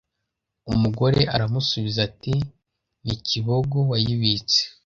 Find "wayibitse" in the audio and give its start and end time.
3.89-4.59